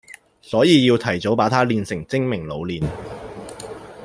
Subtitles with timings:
[0.41, 2.83] 所以要提早把他練成精明老練